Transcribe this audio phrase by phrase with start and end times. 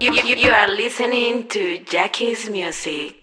[0.00, 3.18] You, you, you are listening to Jackie's Music.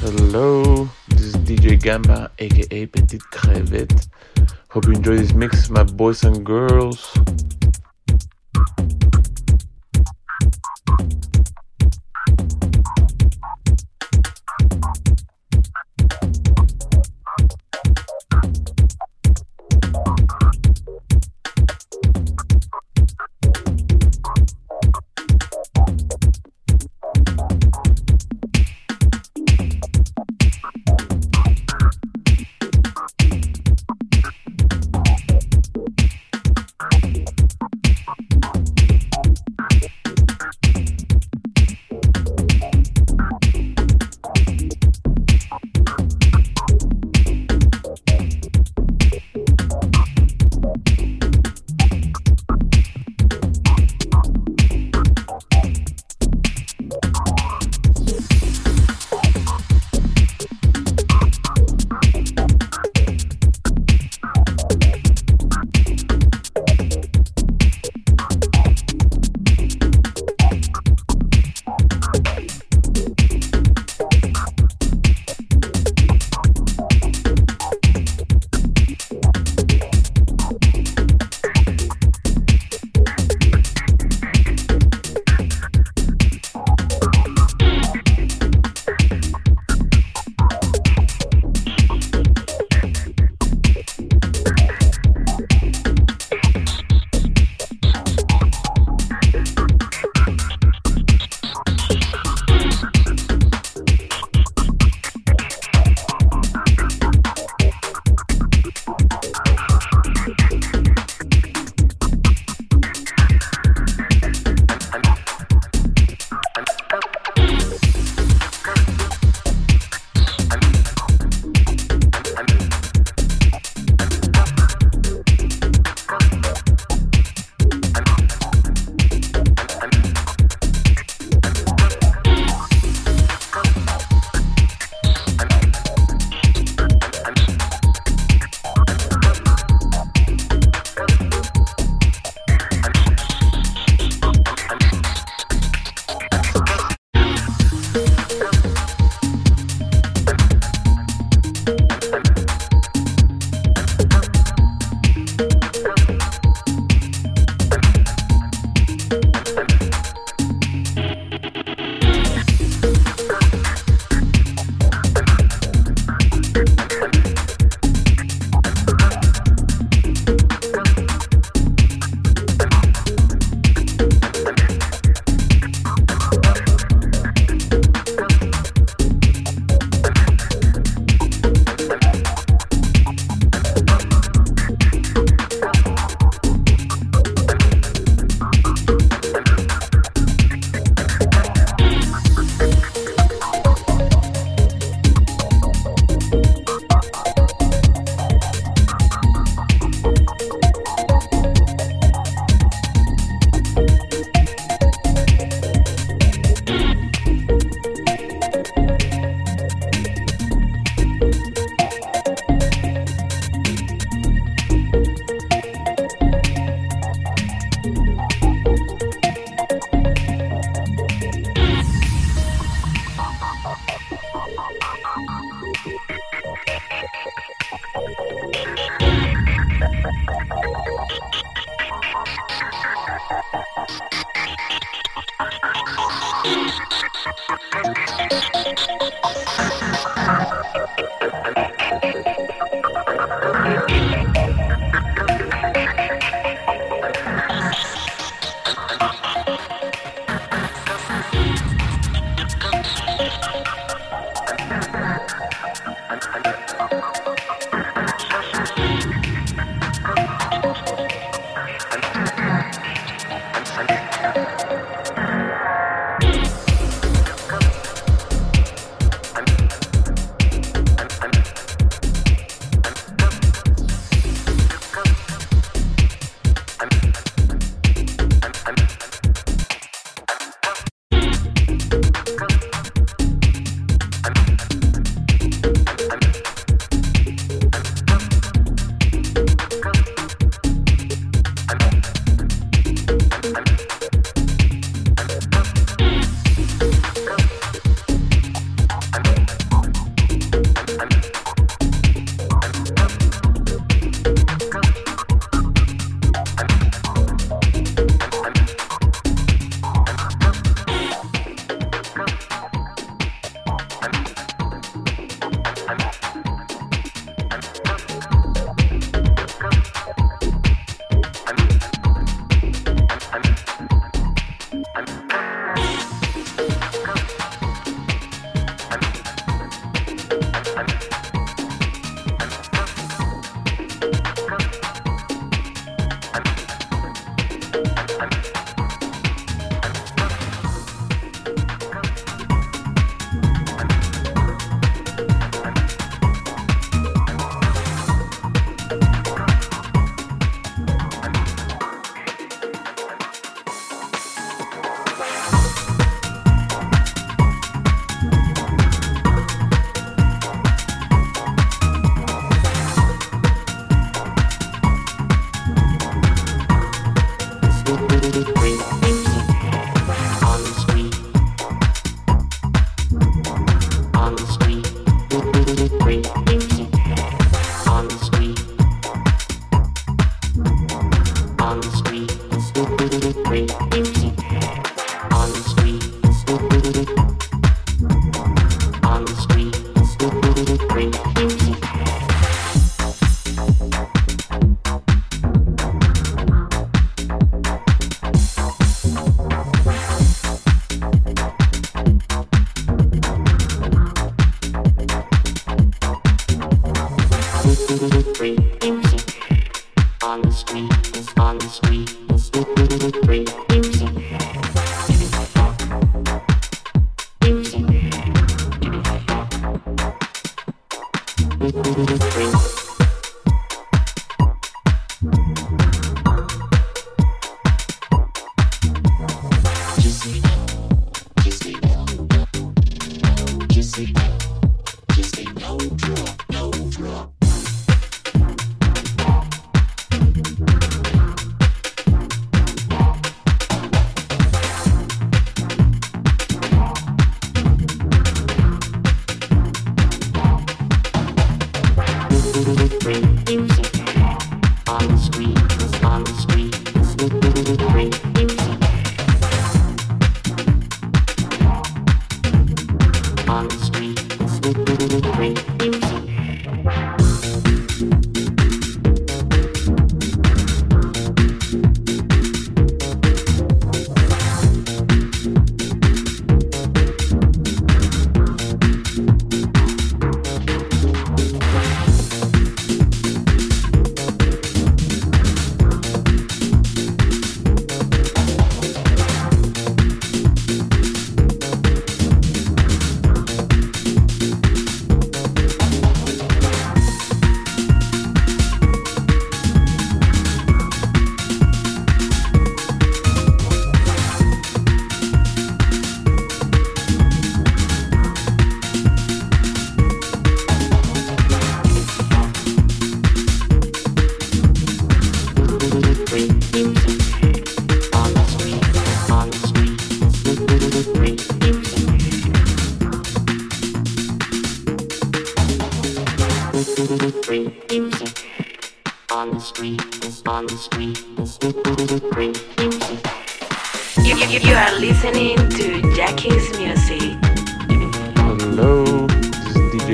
[0.00, 4.08] Hello, this is DJ Gamba, aka Petite Crevette.
[4.68, 7.14] Hope you enjoy this mix, my boys and girls.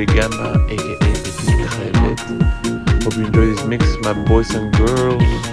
[0.02, 1.02] DJ Gamba, aka.
[3.04, 5.51] Hope you enjoy this mix, my boys and girls.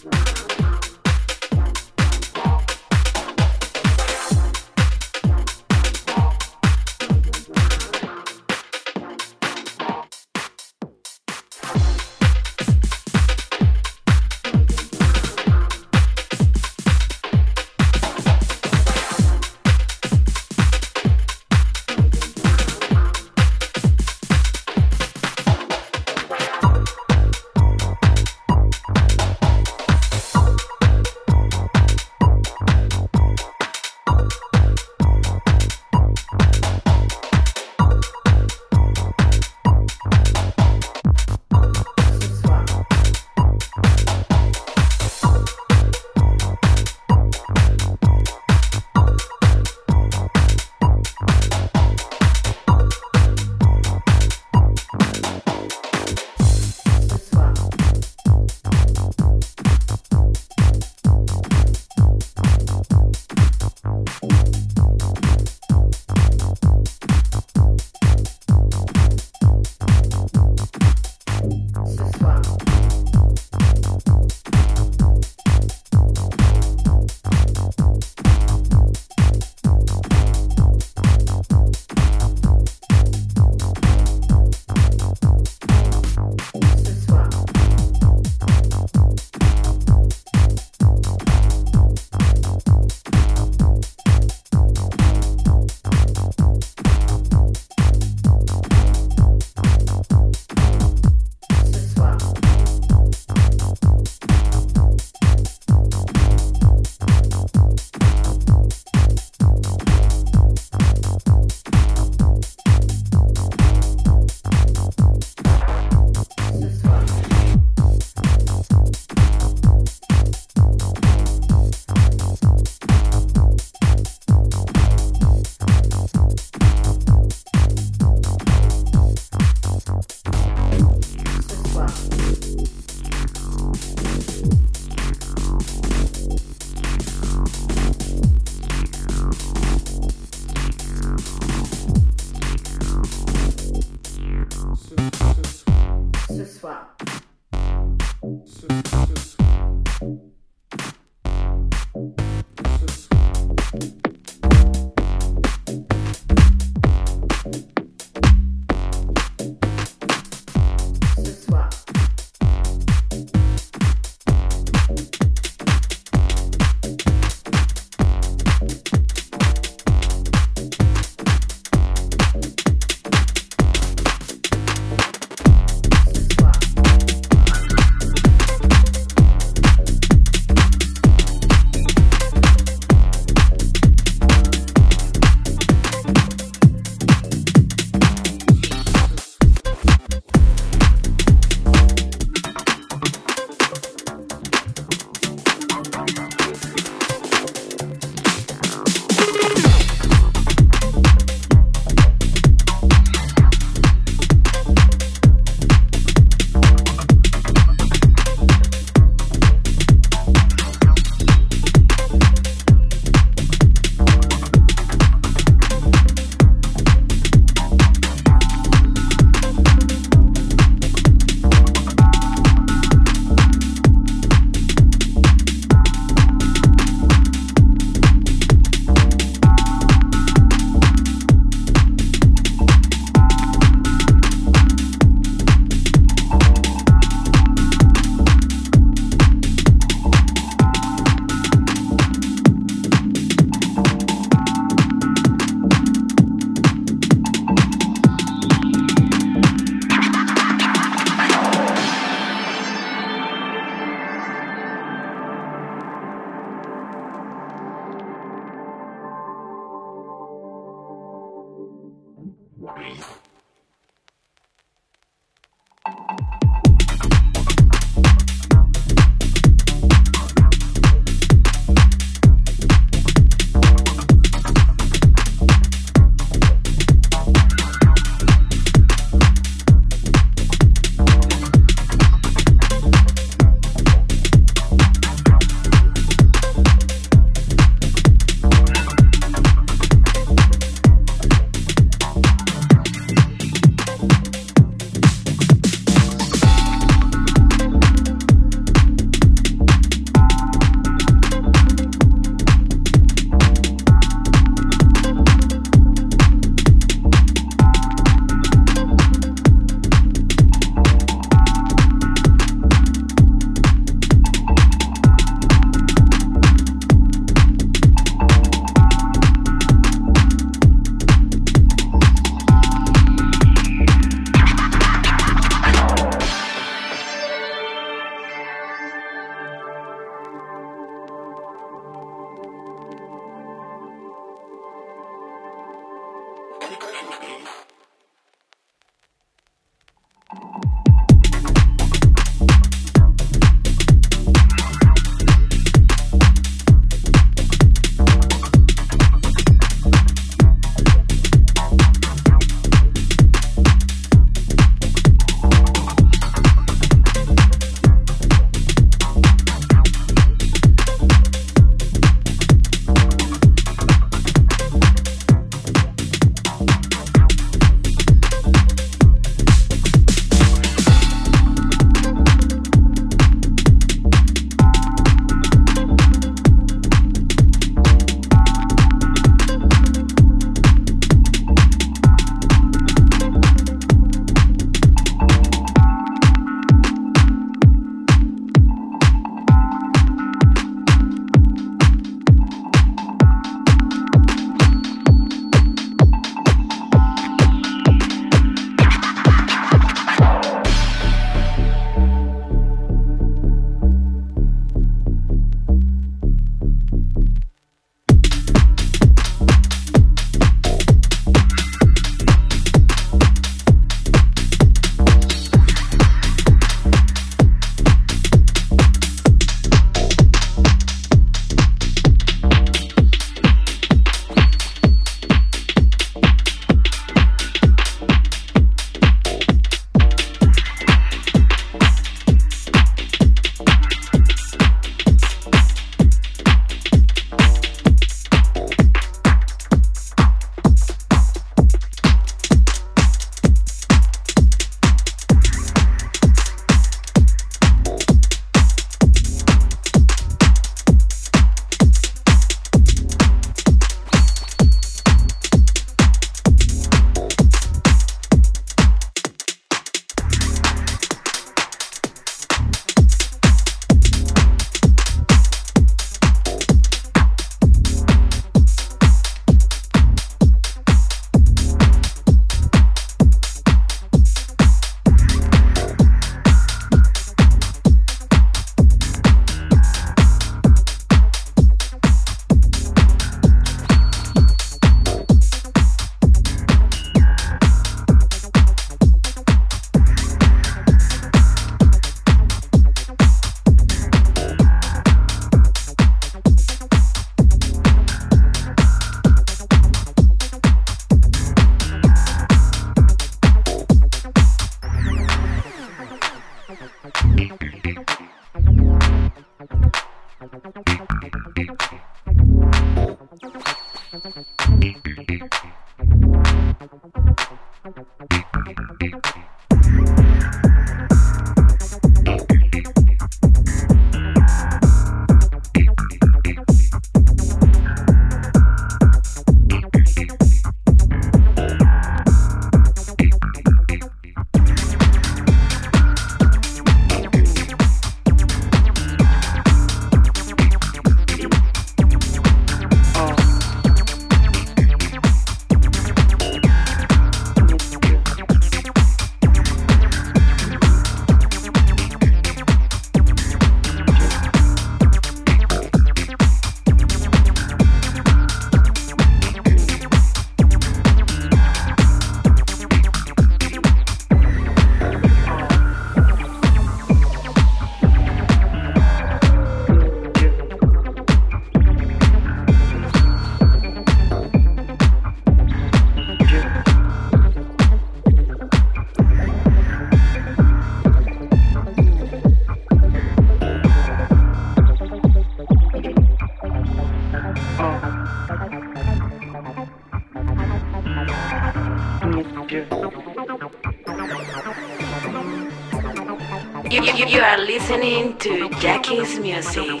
[599.52, 600.00] Hello,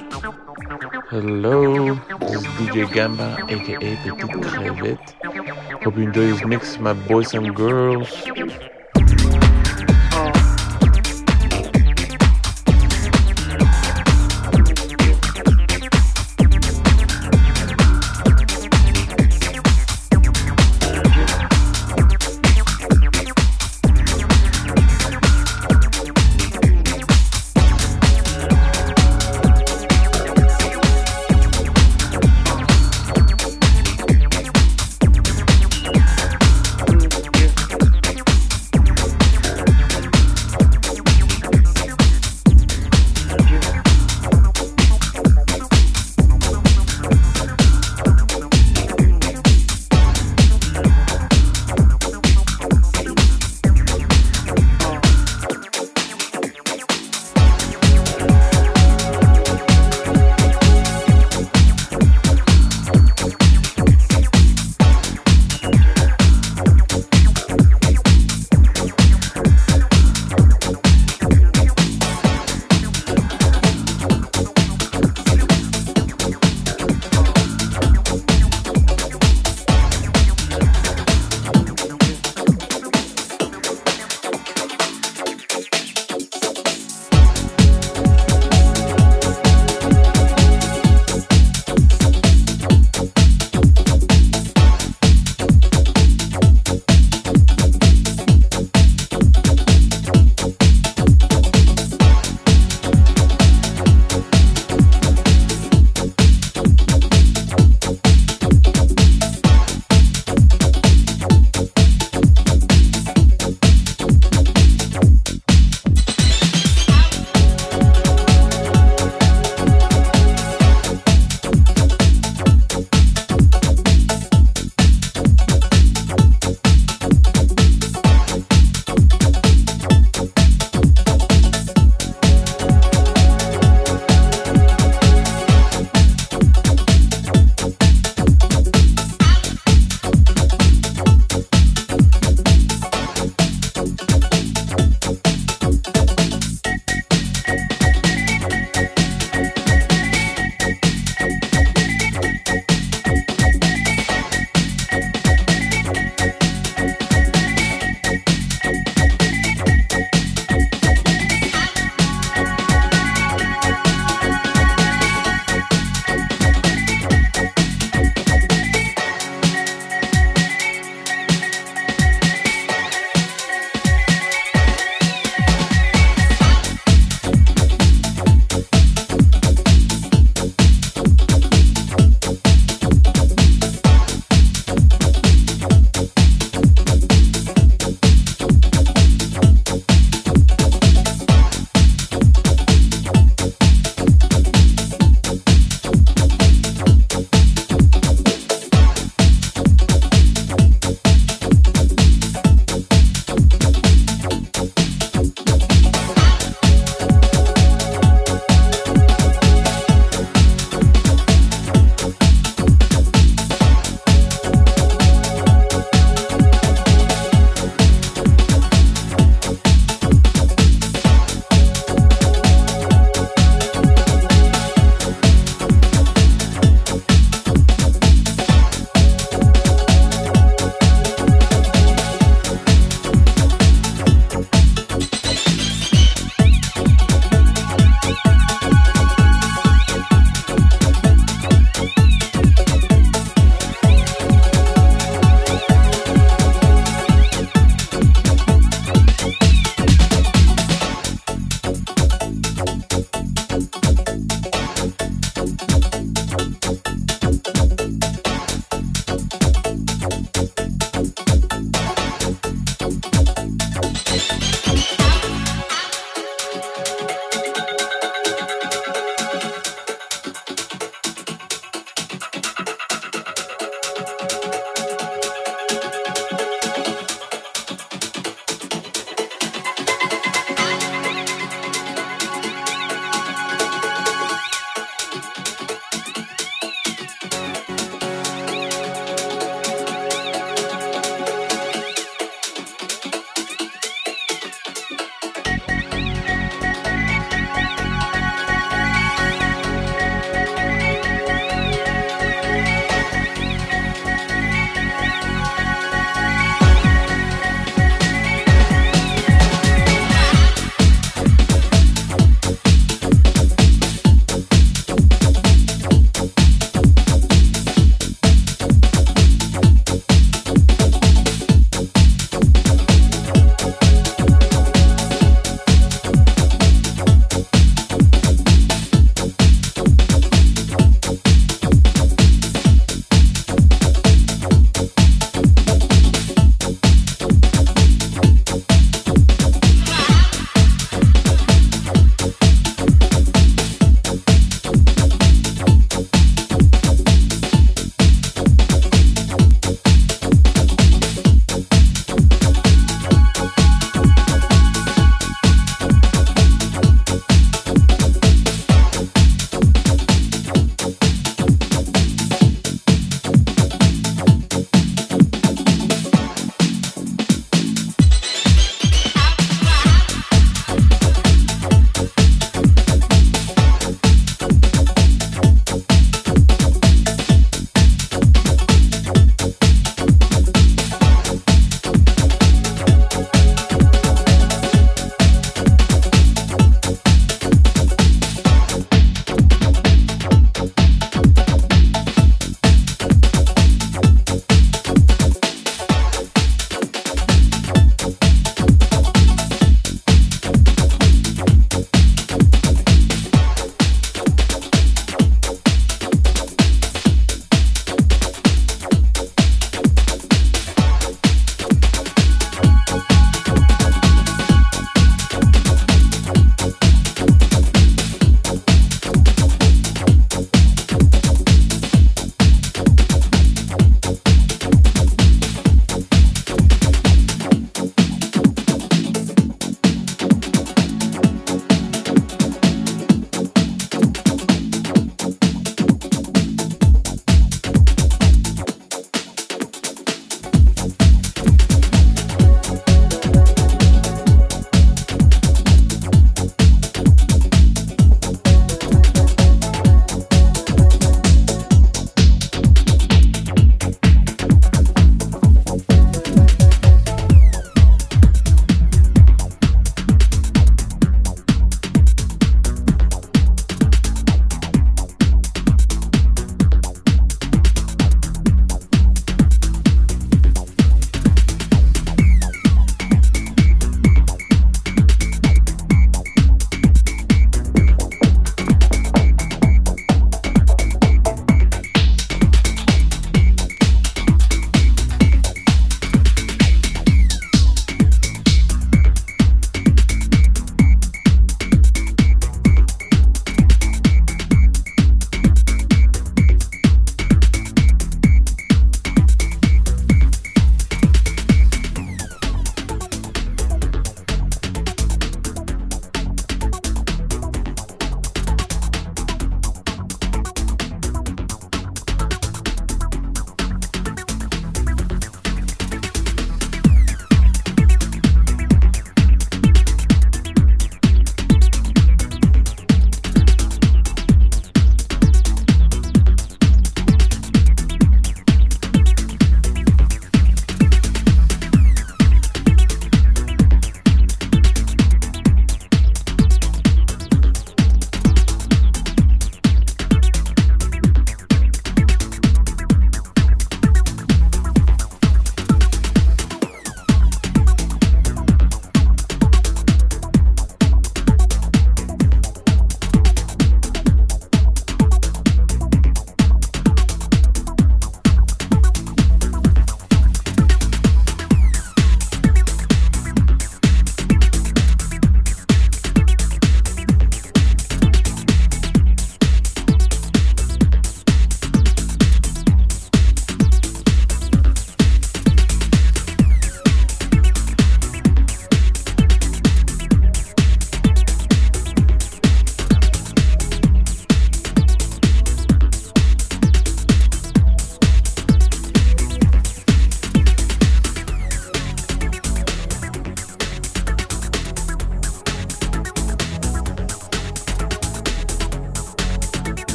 [2.20, 5.12] this is DJ Gamba, aka Petite Crevette.
[5.84, 8.08] Hope you enjoy this mix, my boys and girls.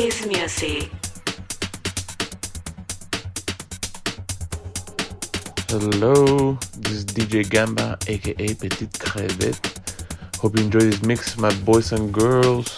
[0.00, 0.90] Jackie's music.
[5.68, 10.36] Hello, this is DJ Gamba, aka Petite Crevette.
[10.38, 12.74] Hope you enjoy this mix, my boys and girls.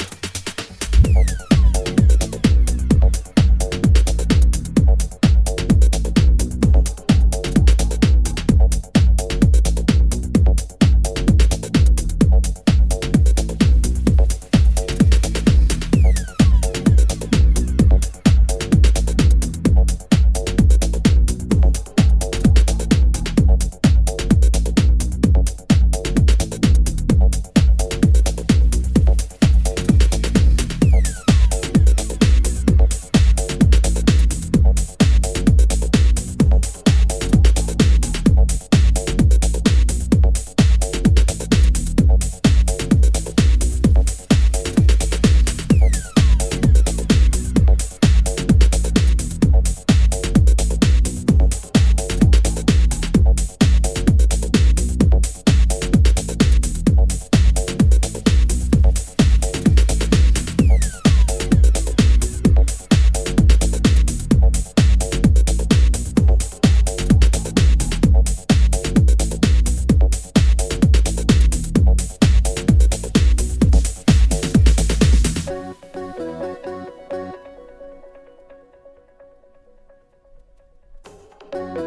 [81.53, 81.82] Thanks.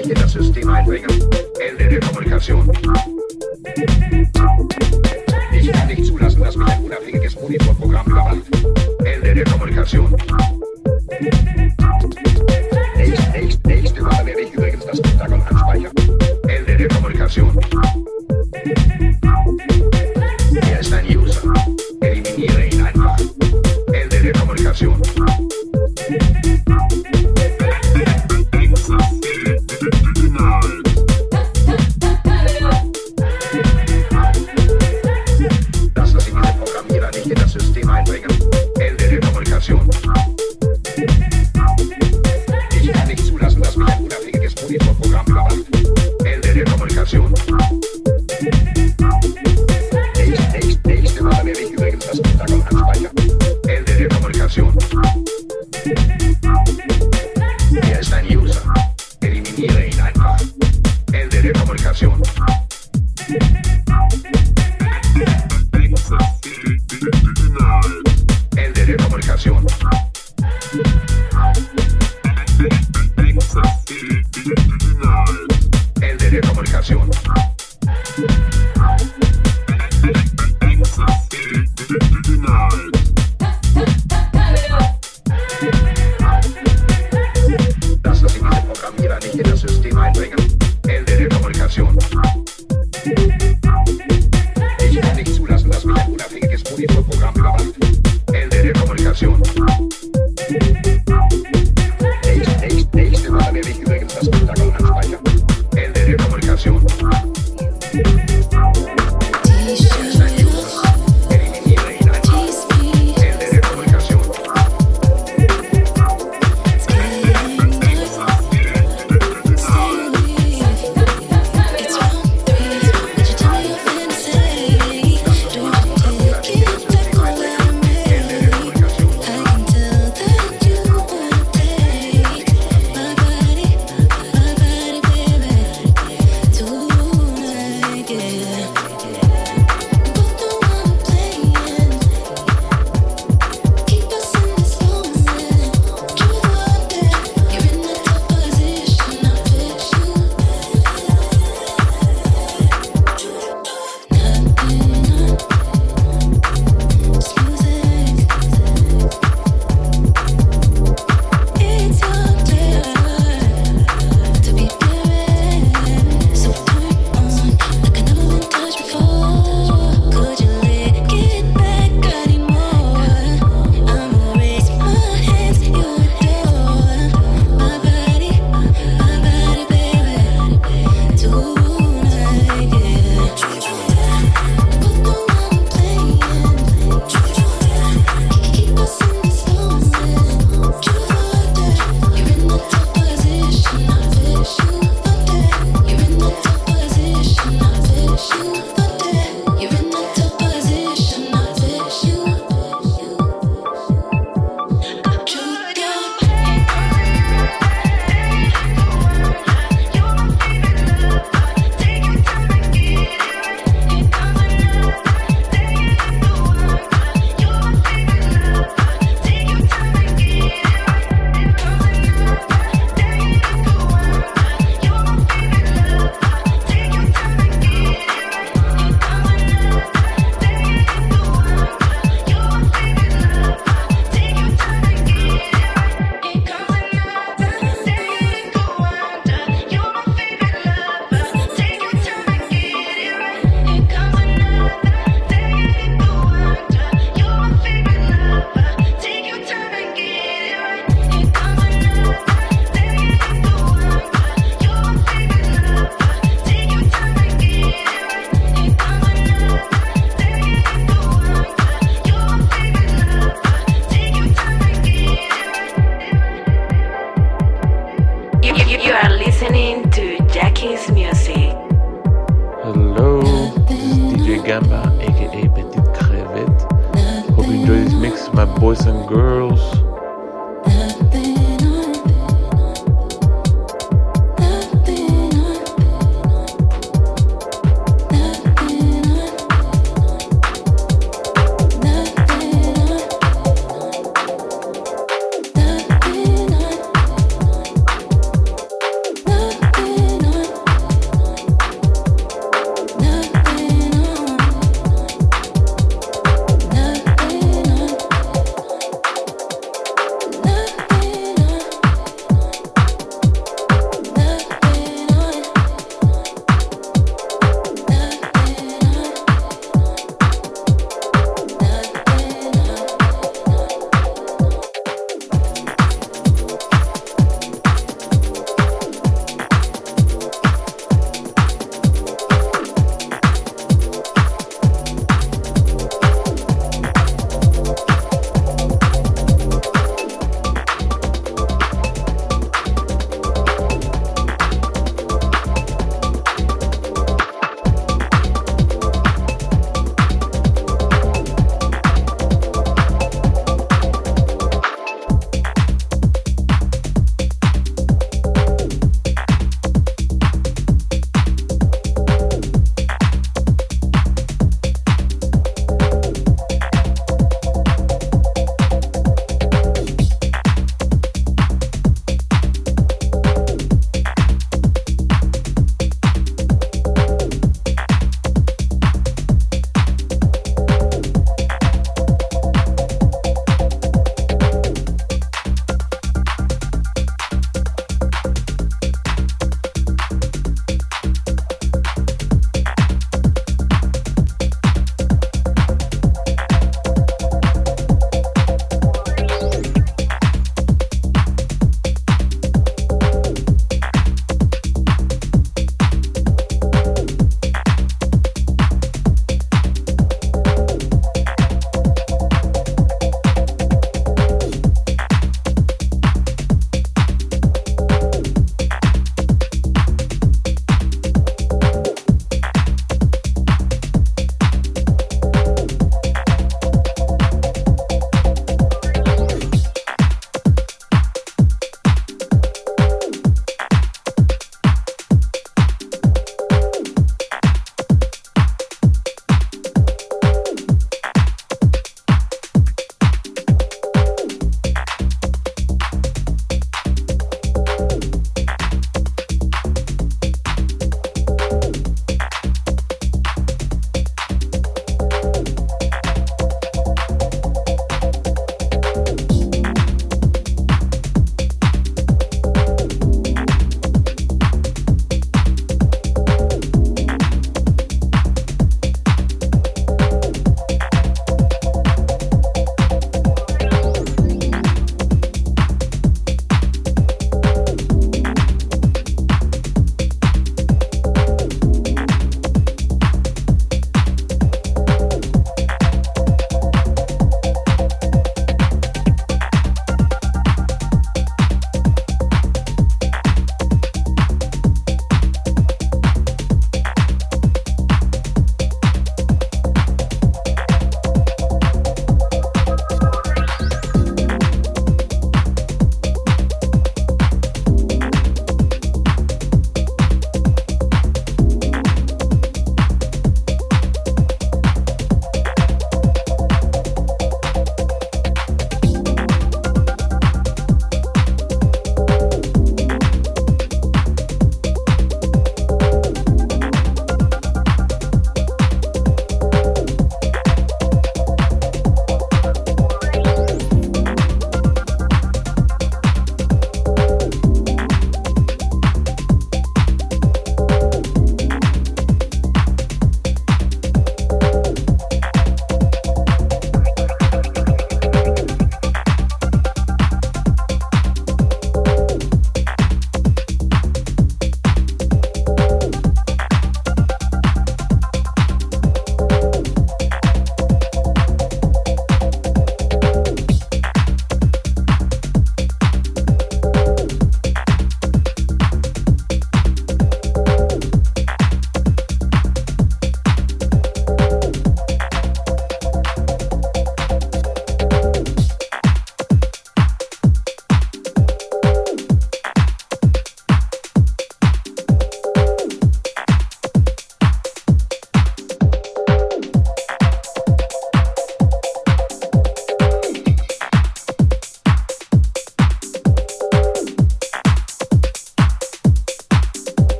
[0.00, 1.06] etiqueta se en.
[1.60, 2.72] El de comunicación.
[5.52, 8.34] Digital de Isuras las que es un programa
[9.04, 10.16] El de comunicación.
[13.64, 15.92] Nächste Mal werde ich übrigens das Pentagon ansprechen.
[16.48, 17.60] Ende der Kommunikation.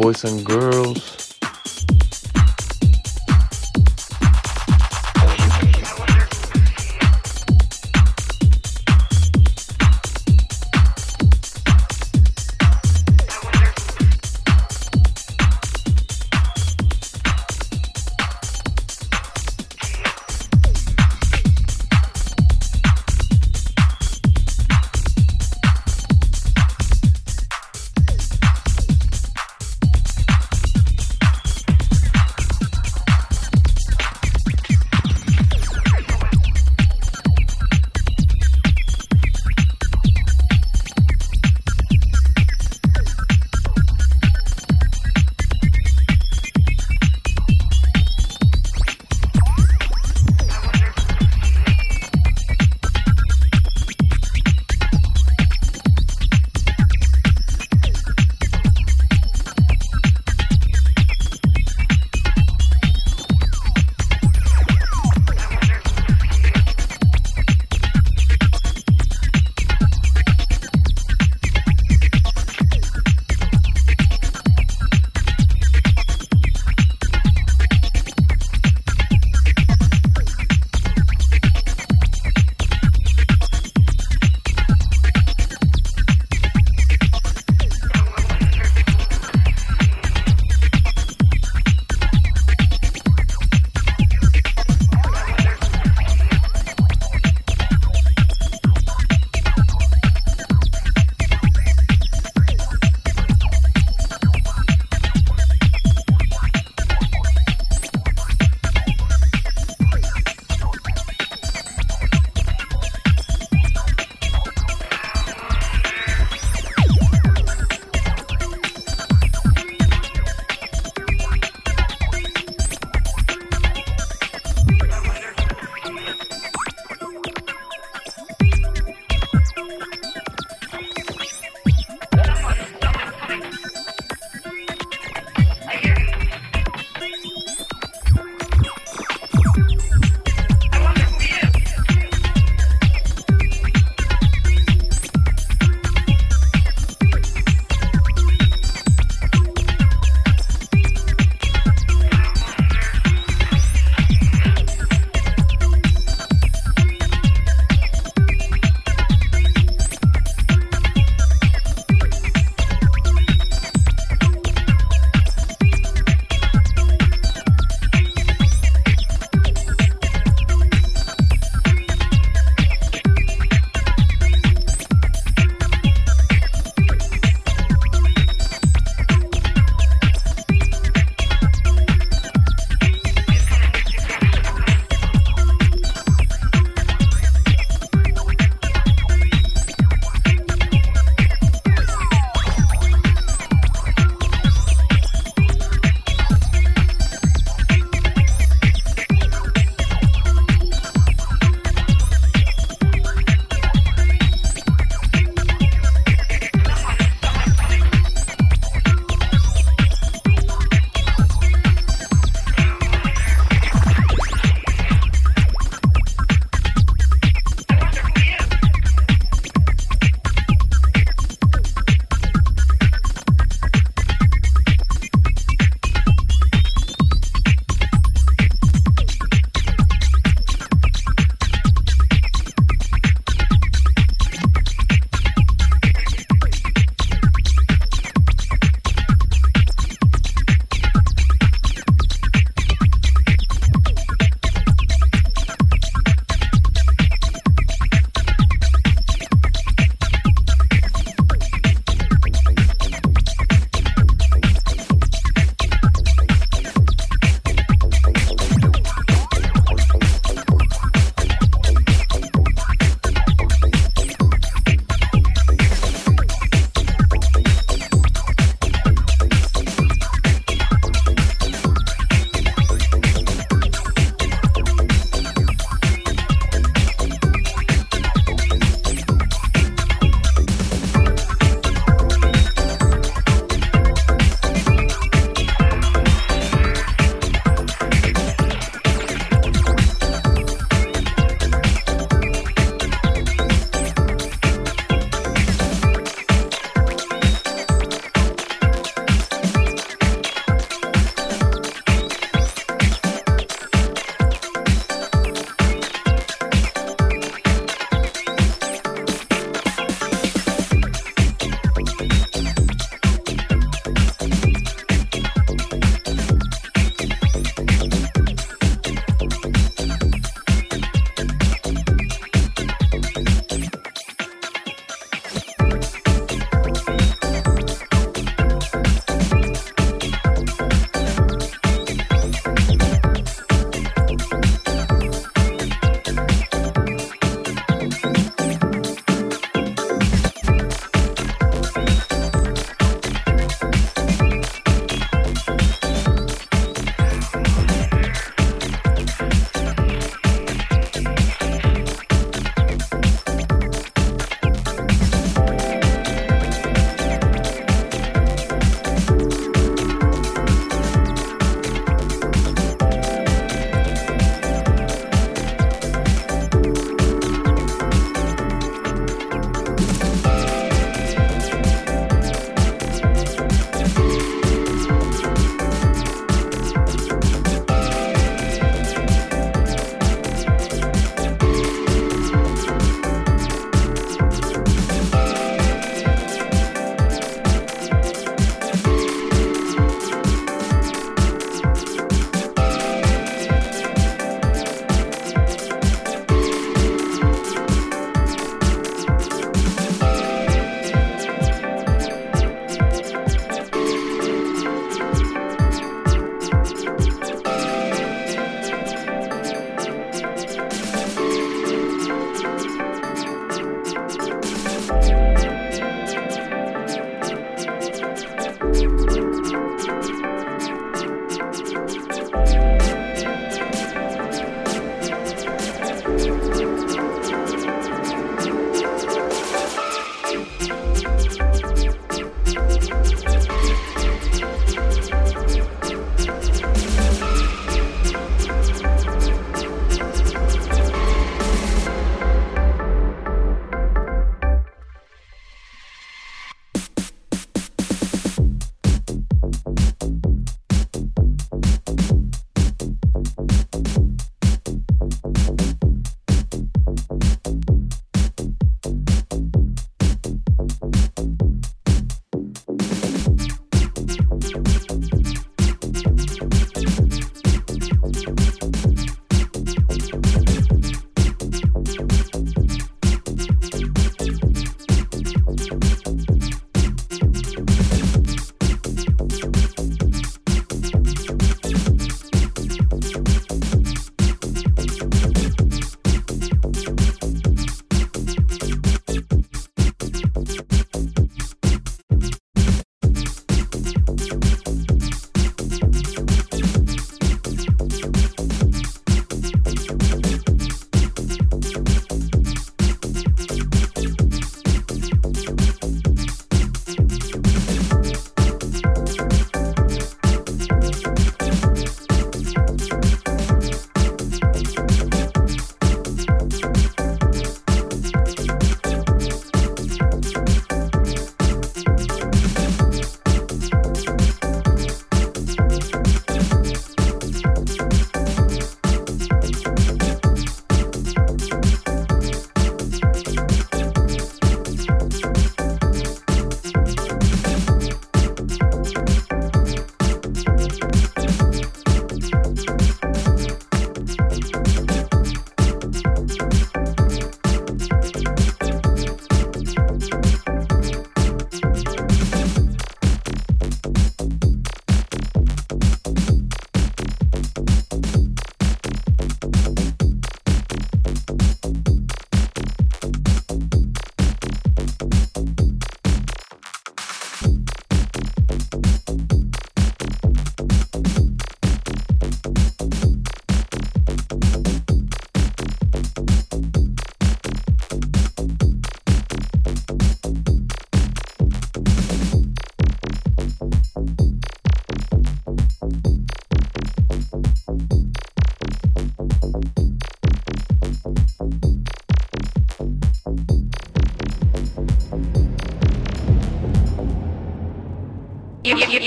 [0.00, 0.69] Boys and girls.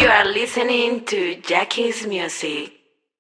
[0.04, 2.73] You are listening to Jackie's music.